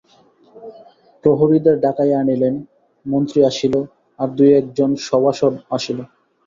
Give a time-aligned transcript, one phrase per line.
[1.23, 2.55] প্রহরীদের ডাকাইয়া আনিলেন,
[3.05, 3.73] মন্ত্রী আসিল,
[4.19, 5.99] আর দুই এক জন সভাসদ আসিল।